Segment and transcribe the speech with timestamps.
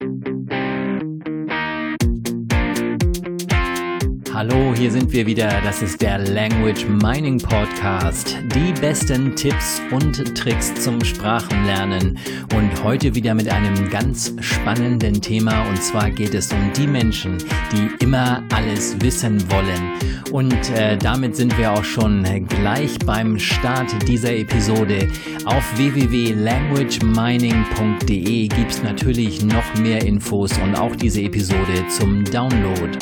[0.00, 0.37] thank you
[4.38, 5.48] Hallo, hier sind wir wieder.
[5.64, 8.38] Das ist der Language Mining Podcast.
[8.54, 12.16] Die besten Tipps und Tricks zum Sprachenlernen.
[12.54, 15.68] Und heute wieder mit einem ganz spannenden Thema.
[15.68, 17.38] Und zwar geht es um die Menschen,
[17.72, 19.94] die immer alles wissen wollen.
[20.30, 25.08] Und äh, damit sind wir auch schon gleich beim Start dieser Episode.
[25.46, 32.96] Auf www.languagemining.de gibt es natürlich noch mehr Infos und auch diese Episode zum Download.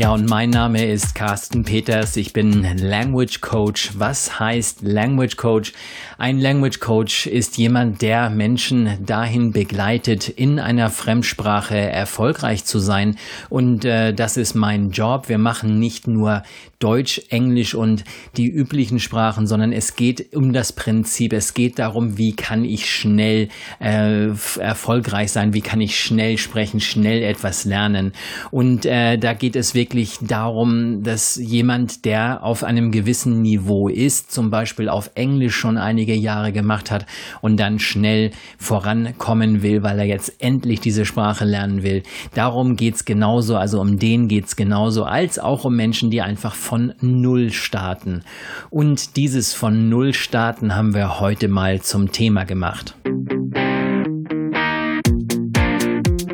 [0.00, 2.16] Ja, und mein Name ist Carsten Peters.
[2.16, 3.90] Ich bin Language Coach.
[3.98, 5.74] Was heißt Language Coach?
[6.16, 13.18] Ein Language Coach ist jemand, der Menschen dahin begleitet, in einer Fremdsprache erfolgreich zu sein.
[13.50, 15.28] Und äh, das ist mein Job.
[15.28, 16.44] Wir machen nicht nur
[16.78, 18.04] Deutsch, Englisch und
[18.38, 21.34] die üblichen Sprachen, sondern es geht um das Prinzip.
[21.34, 23.48] Es geht darum, wie kann ich schnell
[23.80, 25.52] äh, erfolgreich sein?
[25.52, 28.12] Wie kann ich schnell sprechen, schnell etwas lernen?
[28.50, 33.88] Und äh, da geht es wirklich wirklich darum, dass jemand, der auf einem gewissen Niveau
[33.88, 37.06] ist, zum Beispiel auf Englisch schon einige Jahre gemacht hat
[37.40, 42.04] und dann schnell vorankommen will, weil er jetzt endlich diese Sprache lernen will.
[42.34, 46.94] Darum geht's genauso, also um den geht's genauso, als auch um Menschen, die einfach von
[47.00, 48.22] Null starten.
[48.70, 52.94] Und dieses von Null starten haben wir heute mal zum Thema gemacht.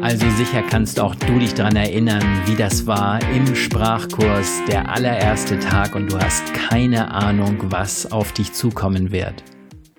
[0.07, 5.59] Also sicher kannst auch du dich daran erinnern, wie das war im Sprachkurs, der allererste
[5.59, 9.43] Tag und du hast keine Ahnung, was auf dich zukommen wird.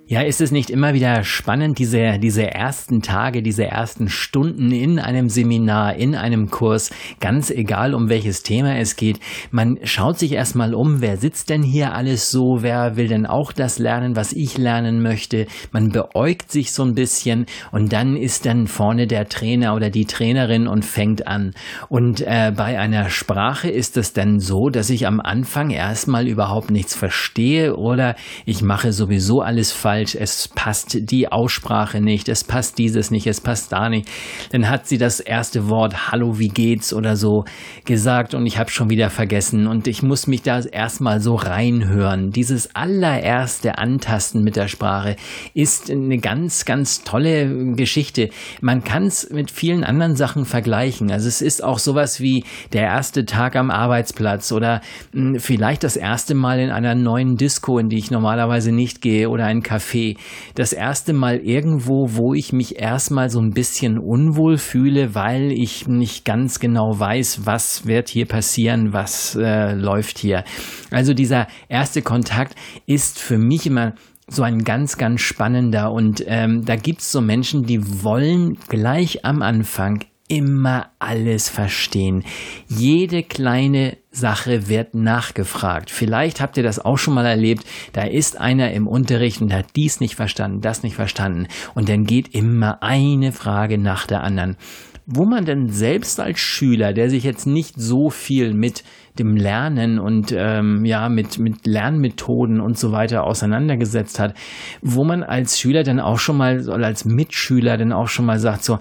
[0.10, 5.00] Ja, ist es nicht immer wieder spannend, diese, diese ersten Tage, diese ersten Stunden in
[5.00, 9.20] einem Seminar, in einem Kurs, ganz egal um welches Thema es geht.
[9.52, 13.52] Man schaut sich erstmal um, wer sitzt denn hier alles so, wer will denn auch
[13.52, 15.46] das lernen, was ich lernen möchte.
[15.74, 20.06] Man beäugt sich so ein bisschen und dann ist dann vorne der Trainer oder die
[20.06, 21.52] Trainerin und fängt an.
[21.90, 26.72] Und äh, bei einer Sprache ist es dann so, dass ich am Anfang erstmal überhaupt
[26.72, 32.44] nichts verstehe oder ich mache sowieso alles falsch falsch, es passt die Aussprache nicht, es
[32.44, 34.08] passt dieses nicht, es passt da nicht.
[34.52, 37.46] Dann hat sie das erste Wort Hallo, wie geht's oder so
[37.86, 42.32] gesagt und ich habe schon wieder vergessen und ich muss mich da erstmal so reinhören.
[42.32, 45.16] Dieses allererste Antasten mit der Sprache
[45.54, 48.30] ist eine ganz, ganz tolle Geschichte.
[48.62, 51.12] Man kann es mit vielen anderen Sachen vergleichen.
[51.12, 52.44] Also es ist auch sowas wie
[52.74, 54.82] der erste Tag am Arbeitsplatz oder
[55.14, 59.30] hm, vielleicht das erste Mal in einer neuen Disco, in die ich normalerweise nicht gehe
[59.30, 60.18] oder ein Café Café.
[60.56, 65.88] Das erste Mal irgendwo, wo ich mich erstmal so ein bisschen unwohl fühle, weil ich
[65.88, 70.44] nicht ganz genau weiß, was wird hier passieren, was äh, läuft hier.
[70.92, 72.56] Also dieser erste Kontakt
[72.86, 73.94] ist für mich immer
[74.30, 79.42] so ein ganz, ganz spannender und ähm, da gibt's so Menschen, die wollen gleich am
[79.42, 82.24] Anfang immer alles verstehen.
[82.68, 85.90] Jede kleine Sache wird nachgefragt.
[85.90, 87.66] Vielleicht habt ihr das auch schon mal erlebt.
[87.94, 91.48] Da ist einer im Unterricht und hat dies nicht verstanden, das nicht verstanden.
[91.76, 94.58] Und dann geht immer eine Frage nach der anderen.
[95.06, 98.84] Wo man denn selbst als Schüler, der sich jetzt nicht so viel mit
[99.20, 104.36] dem Lernen und ähm, ja mit mit Lernmethoden und so weiter auseinandergesetzt hat,
[104.82, 108.66] wo man als Schüler dann auch schon mal als Mitschüler dann auch schon mal sagt
[108.66, 108.80] so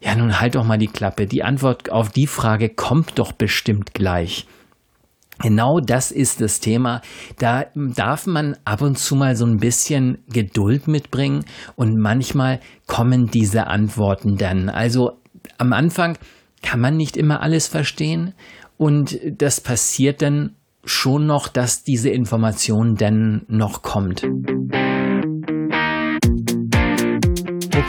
[0.00, 1.26] ja, nun halt doch mal die Klappe.
[1.26, 4.46] Die Antwort auf die Frage kommt doch bestimmt gleich.
[5.38, 7.02] Genau das ist das Thema.
[7.38, 13.26] Da darf man ab und zu mal so ein bisschen Geduld mitbringen und manchmal kommen
[13.26, 14.70] diese Antworten dann.
[14.70, 15.12] Also
[15.58, 16.16] am Anfang
[16.62, 18.32] kann man nicht immer alles verstehen
[18.78, 24.22] und das passiert dann schon noch, dass diese Information dann noch kommt.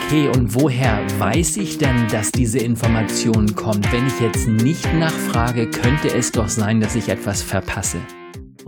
[0.05, 3.91] Okay, und woher weiß ich denn, dass diese Information kommt?
[3.91, 7.97] Wenn ich jetzt nicht nachfrage, könnte es doch sein, dass ich etwas verpasse.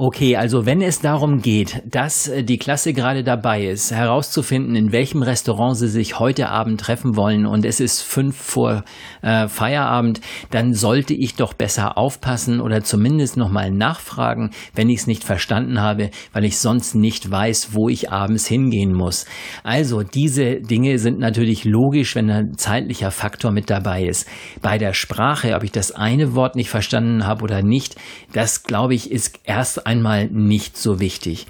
[0.01, 4.93] Okay, also wenn es darum geht, dass äh, die Klasse gerade dabei ist, herauszufinden, in
[4.93, 8.85] welchem Restaurant sie sich heute Abend treffen wollen und es ist fünf vor
[9.21, 15.07] äh, Feierabend, dann sollte ich doch besser aufpassen oder zumindest nochmal nachfragen, wenn ich es
[15.07, 19.25] nicht verstanden habe, weil ich sonst nicht weiß, wo ich abends hingehen muss.
[19.65, 24.29] Also diese Dinge sind natürlich logisch, wenn ein zeitlicher Faktor mit dabei ist.
[24.61, 27.97] Bei der Sprache, ob ich das eine Wort nicht verstanden habe oder nicht,
[28.31, 31.47] das glaube ich ist erst einmal nicht so wichtig.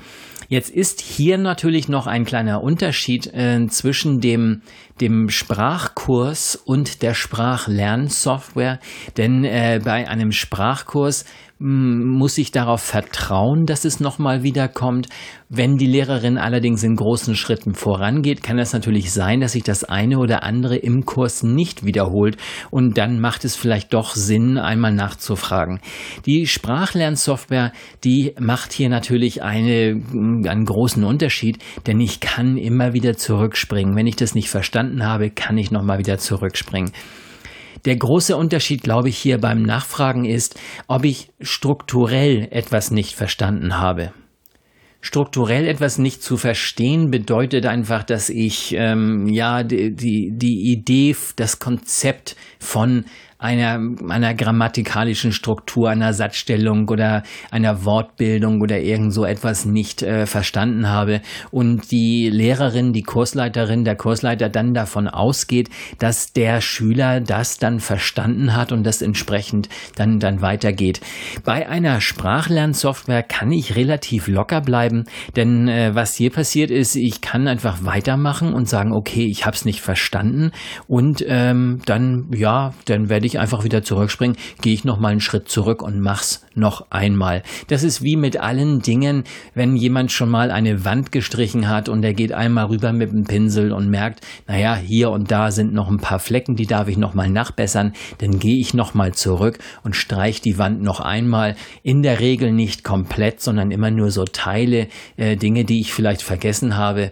[0.48, 4.62] Jetzt ist hier natürlich noch ein kleiner Unterschied äh, zwischen dem
[5.02, 8.80] dem Sprachkurs und der Sprachlernsoftware.
[9.18, 11.26] Denn äh, bei einem Sprachkurs
[11.62, 15.10] muss ich darauf vertrauen, dass es nochmal wiederkommt.
[15.50, 19.84] Wenn die Lehrerin allerdings in großen Schritten vorangeht, kann es natürlich sein, dass sich das
[19.84, 22.38] eine oder andere im Kurs nicht wiederholt
[22.72, 25.82] und dann macht es vielleicht doch Sinn, einmal nachzufragen.
[26.26, 27.74] Die Sprachlernsoftware,
[28.06, 31.58] die macht hier natürlich eine, einen großen Unterschied,
[31.88, 33.98] denn ich kann immer wieder zurückspringen.
[33.98, 36.92] Wenn ich das nicht verstanden habe, kann ich nochmal wieder zurückspringen.
[37.86, 43.78] Der große Unterschied, glaube ich, hier beim Nachfragen ist, ob ich strukturell etwas nicht verstanden
[43.78, 44.12] habe.
[45.02, 51.60] Strukturell etwas nicht zu verstehen bedeutet einfach, dass ich ähm, ja die, die Idee, das
[51.60, 53.06] Konzept von
[53.40, 60.26] einer, einer grammatikalischen Struktur, einer Satzstellung oder einer Wortbildung oder irgend so etwas nicht äh,
[60.26, 65.70] verstanden habe und die Lehrerin, die Kursleiterin, der Kursleiter dann davon ausgeht,
[66.00, 71.00] dass der Schüler das dann verstanden hat und das entsprechend dann, dann weitergeht.
[71.46, 75.06] Bei einer Sprachlernsoftware kann ich relativ locker bleiben,
[75.38, 79.56] denn äh, was hier passiert ist, ich kann einfach weitermachen und sagen, okay, ich habe
[79.56, 80.52] es nicht verstanden
[80.88, 85.10] und ähm, dann, ja, dann werde ich ich einfach wieder zurückspringen, gehe ich noch mal
[85.10, 87.44] einen Schritt zurück und mach's noch einmal.
[87.68, 89.24] Das ist wie mit allen Dingen,
[89.54, 93.24] wenn jemand schon mal eine Wand gestrichen hat und er geht einmal rüber mit dem
[93.24, 96.98] Pinsel und merkt, naja, hier und da sind noch ein paar Flecken, die darf ich
[96.98, 101.56] noch mal nachbessern, dann gehe ich noch mal zurück und streich die Wand noch einmal.
[101.84, 104.88] In der Regel nicht komplett, sondern immer nur so Teile,
[105.18, 107.12] äh, Dinge, die ich vielleicht vergessen habe.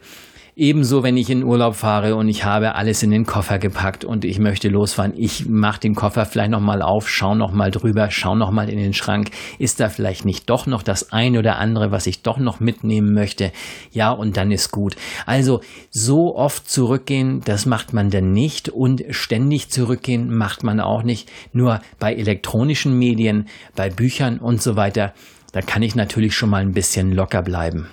[0.60, 4.26] Ebenso, wenn ich in Urlaub fahre und ich habe alles in den Koffer gepackt und
[4.26, 5.14] ich möchte losfahren.
[5.16, 9.30] Ich mache den Koffer vielleicht nochmal auf, schau nochmal drüber, schau nochmal in den Schrank.
[9.60, 13.14] Ist da vielleicht nicht doch noch das eine oder andere, was ich doch noch mitnehmen
[13.14, 13.52] möchte?
[13.92, 14.96] Ja, und dann ist gut.
[15.28, 15.62] Also
[15.92, 21.30] so oft zurückgehen, das macht man denn nicht und ständig zurückgehen macht man auch nicht.
[21.54, 25.14] Nur bei elektronischen Medien, bei Büchern und so weiter,
[25.52, 27.86] da kann ich natürlich schon mal ein bisschen locker bleiben.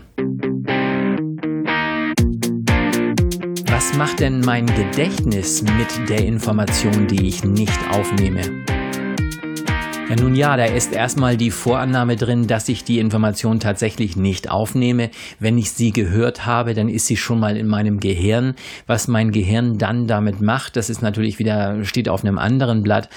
[3.74, 8.40] Was macht denn mein Gedächtnis mit der Information, die ich nicht aufnehme?
[10.08, 14.48] Ja, nun ja, da ist erstmal die Vorannahme drin, dass ich die Information tatsächlich nicht
[14.48, 15.10] aufnehme.
[15.40, 18.54] Wenn ich sie gehört habe, dann ist sie schon mal in meinem Gehirn.
[18.86, 23.08] Was mein Gehirn dann damit macht, das ist natürlich wieder, steht auf einem anderen Blatt.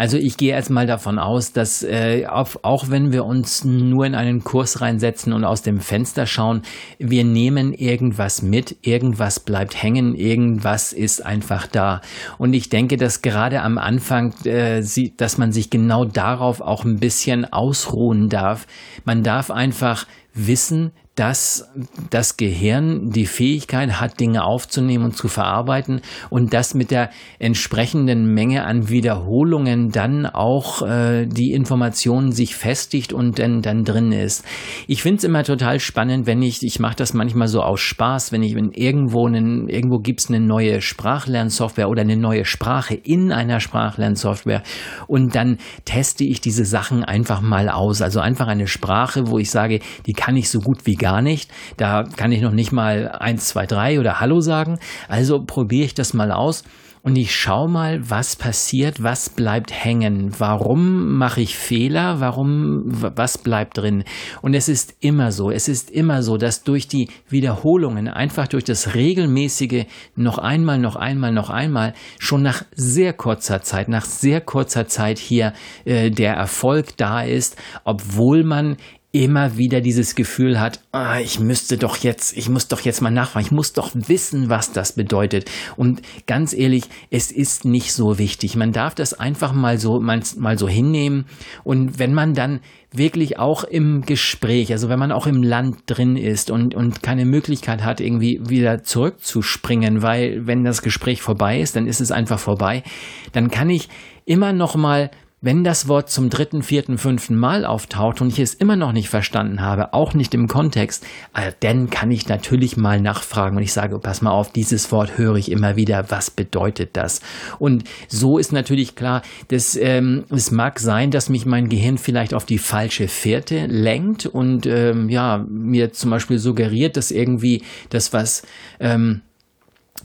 [0.00, 4.06] Also ich gehe jetzt mal davon aus, dass äh, auf, auch wenn wir uns nur
[4.06, 6.62] in einen Kurs reinsetzen und aus dem Fenster schauen,
[6.98, 12.00] wir nehmen irgendwas mit, irgendwas bleibt hängen, irgendwas ist einfach da.
[12.38, 16.86] Und ich denke, dass gerade am Anfang, äh, sie, dass man sich genau darauf auch
[16.86, 18.66] ein bisschen ausruhen darf.
[19.04, 21.70] Man darf einfach wissen, dass
[22.08, 26.00] das Gehirn die Fähigkeit hat, Dinge aufzunehmen und zu verarbeiten
[26.30, 33.12] und dass mit der entsprechenden Menge an Wiederholungen dann auch äh, die Information sich festigt
[33.12, 34.46] und dann, dann drin ist.
[34.86, 38.32] Ich finde es immer total spannend, wenn ich, ich mache das manchmal so aus Spaß,
[38.32, 42.94] wenn ich wenn irgendwo einen, irgendwo gibt es eine neue Sprachlernsoftware oder eine neue Sprache
[42.94, 44.62] in einer Sprachlernsoftware
[45.06, 48.00] und dann teste ich diese Sachen einfach mal aus.
[48.00, 51.22] Also einfach eine Sprache, wo ich sage, die kann ich so gut wie gar gar
[51.22, 51.50] nicht.
[51.76, 54.78] Da kann ich noch nicht mal eins, zwei, drei oder Hallo sagen.
[55.08, 56.62] Also probiere ich das mal aus
[57.02, 63.38] und ich schaue mal, was passiert, was bleibt hängen, warum mache ich Fehler, warum, was
[63.38, 64.04] bleibt drin.
[64.42, 68.64] Und es ist immer so, es ist immer so, dass durch die Wiederholungen, einfach durch
[68.64, 74.42] das regelmäßige noch einmal, noch einmal, noch einmal, schon nach sehr kurzer Zeit, nach sehr
[74.42, 75.54] kurzer Zeit hier
[75.86, 78.76] äh, der Erfolg da ist, obwohl man
[79.12, 83.10] immer wieder dieses Gefühl hat, ah, ich müsste doch jetzt, ich muss doch jetzt mal
[83.10, 85.50] nachfragen, ich muss doch wissen, was das bedeutet.
[85.76, 88.54] Und ganz ehrlich, es ist nicht so wichtig.
[88.54, 91.24] Man darf das einfach mal so, mal, mal so hinnehmen.
[91.64, 92.60] Und wenn man dann
[92.92, 97.24] wirklich auch im Gespräch, also wenn man auch im Land drin ist und, und keine
[97.24, 102.38] Möglichkeit hat, irgendwie wieder zurückzuspringen, weil wenn das Gespräch vorbei ist, dann ist es einfach
[102.38, 102.84] vorbei,
[103.32, 103.88] dann kann ich
[104.24, 105.10] immer noch mal
[105.42, 109.08] wenn das Wort zum dritten, vierten, fünften Mal auftaucht und ich es immer noch nicht
[109.08, 113.72] verstanden habe, auch nicht im Kontext, äh, dann kann ich natürlich mal nachfragen und ich
[113.72, 117.20] sage, pass mal auf, dieses Wort höre ich immer wieder, was bedeutet das?
[117.58, 122.34] Und so ist natürlich klar, dass, ähm, es mag sein, dass mich mein Gehirn vielleicht
[122.34, 128.12] auf die falsche Fährte lenkt und ähm, ja, mir zum Beispiel suggeriert, dass irgendwie das,
[128.12, 128.42] was
[128.78, 129.22] ähm,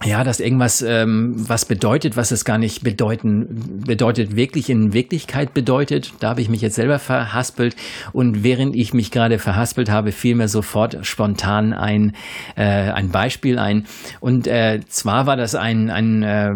[0.03, 5.53] ja, dass irgendwas ähm, was bedeutet, was es gar nicht bedeuten bedeutet, wirklich in Wirklichkeit
[5.53, 6.11] bedeutet.
[6.19, 7.77] Da habe ich mich jetzt selber verhaspelt
[8.11, 12.11] und während ich mich gerade verhaspelt habe, fiel mir sofort spontan ein
[12.57, 13.85] äh, ein Beispiel ein
[14.19, 16.51] und äh, zwar war das ein ein äh,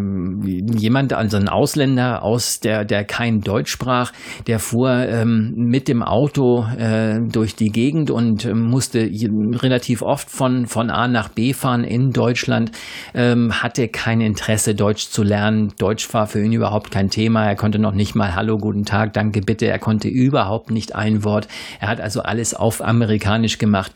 [0.78, 4.12] jemand also ein Ausländer aus der der kein Deutsch sprach,
[4.48, 10.30] der fuhr ähm, mit dem Auto äh, durch die Gegend und äh, musste relativ oft
[10.30, 12.72] von von A nach B fahren in Deutschland.
[13.14, 15.74] Äh, ähm, hatte kein Interesse, Deutsch zu lernen.
[15.78, 17.46] Deutsch war für ihn überhaupt kein Thema.
[17.46, 19.68] Er konnte noch nicht mal Hallo, guten Tag, danke, bitte.
[19.68, 21.48] Er konnte überhaupt nicht ein Wort.
[21.80, 23.92] Er hat also alles auf Amerikanisch gemacht.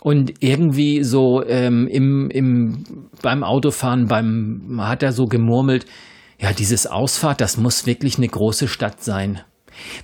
[0.00, 5.86] Und irgendwie so ähm, im, im, beim Autofahren, beim, hat er so gemurmelt,
[6.38, 9.40] ja, dieses Ausfahrt, das muss wirklich eine große Stadt sein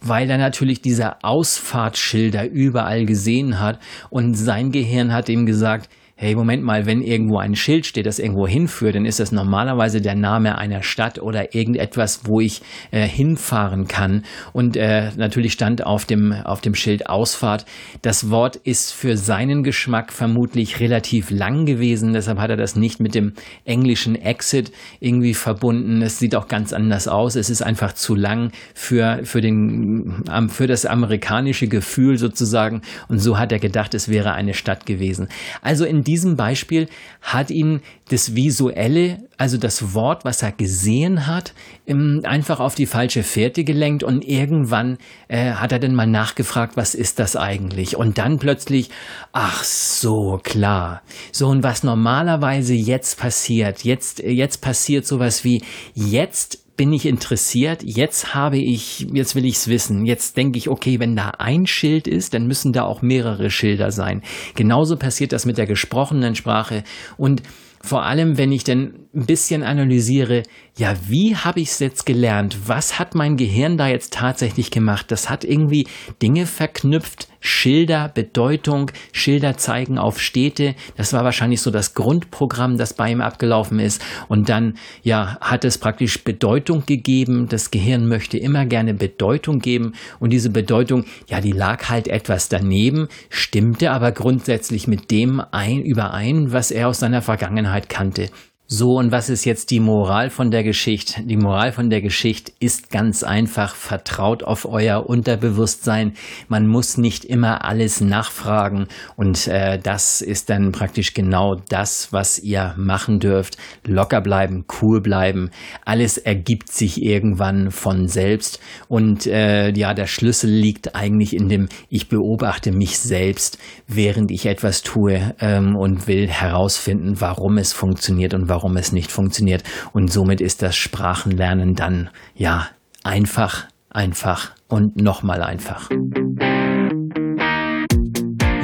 [0.02, 3.78] weil er natürlich diese Ausfahrtschilder überall gesehen hat
[4.10, 8.18] und sein Gehirn hat ihm gesagt, hey, Moment mal, wenn irgendwo ein Schild steht, das
[8.18, 13.06] irgendwo hinführt, dann ist das normalerweise der Name einer Stadt oder irgendetwas, wo ich äh,
[13.06, 14.22] hinfahren kann.
[14.52, 17.66] Und äh, natürlich stand auf dem, auf dem Schild Ausfahrt.
[18.02, 23.00] Das Wort ist für seinen Geschmack vermutlich relativ lang gewesen, deshalb hat er das nicht
[23.00, 23.32] mit dem
[23.64, 26.02] englischen Exit irgendwie verbunden.
[26.02, 27.36] Es sieht auch ganz anders aus.
[27.36, 32.82] Es ist einfach zu lang für, für, den, für das amerikanische Gefühl sozusagen.
[33.08, 35.28] Und so hat er gedacht, es wäre eine Stadt gewesen.
[35.62, 36.04] Also in
[36.36, 36.88] Beispiel
[37.20, 41.54] hat ihn das Visuelle, also das Wort, was er gesehen hat,
[41.86, 46.94] einfach auf die falsche Fährte gelenkt und irgendwann äh, hat er dann mal nachgefragt, was
[46.94, 47.96] ist das eigentlich?
[47.96, 48.90] Und dann plötzlich,
[49.32, 51.02] ach so, klar.
[51.32, 55.62] So, und was normalerweise jetzt passiert, jetzt, jetzt passiert sowas wie,
[55.94, 60.06] jetzt bin ich interessiert, jetzt habe ich, jetzt will ich's wissen.
[60.06, 63.90] Jetzt denke ich, okay, wenn da ein Schild ist, dann müssen da auch mehrere Schilder
[63.90, 64.22] sein.
[64.54, 66.84] Genauso passiert das mit der gesprochenen Sprache
[67.16, 67.42] und
[67.84, 70.44] vor allem, wenn ich dann ein bisschen analysiere,
[70.78, 72.56] ja, wie habe ich es jetzt gelernt?
[72.66, 75.10] Was hat mein Gehirn da jetzt tatsächlich gemacht?
[75.10, 75.88] Das hat irgendwie
[76.22, 80.74] Dinge verknüpft, Schilder, Bedeutung, Schilder zeigen auf Städte.
[80.96, 84.00] Das war wahrscheinlich so das Grundprogramm, das bei ihm abgelaufen ist.
[84.28, 87.48] Und dann, ja, hat es praktisch Bedeutung gegeben.
[87.48, 89.92] Das Gehirn möchte immer gerne Bedeutung geben.
[90.20, 95.82] Und diese Bedeutung, ja, die lag halt etwas daneben, stimmte aber grundsätzlich mit dem ein,
[95.82, 98.30] überein, was er aus seiner Vergangenheit kannte.
[98.74, 101.22] So, und was ist jetzt die Moral von der Geschichte?
[101.24, 106.14] Die Moral von der Geschichte ist ganz einfach, vertraut auf euer Unterbewusstsein.
[106.48, 112.38] Man muss nicht immer alles nachfragen und äh, das ist dann praktisch genau das, was
[112.38, 113.58] ihr machen dürft.
[113.86, 115.50] Locker bleiben, cool bleiben.
[115.84, 121.68] Alles ergibt sich irgendwann von selbst und äh, ja, der Schlüssel liegt eigentlich in dem,
[121.90, 128.32] ich beobachte mich selbst, während ich etwas tue ähm, und will herausfinden, warum es funktioniert
[128.32, 129.64] und warum warum es nicht funktioniert.
[129.92, 132.68] Und somit ist das Sprachenlernen dann ja
[133.02, 135.90] einfach, einfach und nochmal einfach.